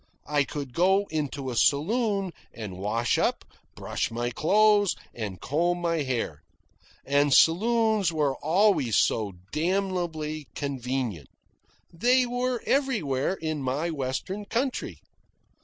I 0.25 0.45
could 0.45 0.73
go 0.73 1.05
into 1.11 1.51
a 1.51 1.55
saloon 1.55 2.31
and 2.55 2.79
wash 2.79 3.19
up, 3.19 3.45
brush 3.75 4.09
my 4.09 4.31
clothes, 4.31 4.95
and 5.13 5.39
comb 5.39 5.79
my 5.79 5.97
hair. 5.97 6.41
And 7.05 7.31
saloons 7.31 8.11
were 8.11 8.35
always 8.37 8.97
so 8.97 9.33
damnably 9.51 10.47
convenient. 10.55 11.29
They 11.93 12.25
were 12.25 12.63
everywhere 12.65 13.35
in 13.35 13.61
my 13.61 13.91
western 13.91 14.45
country. 14.45 14.97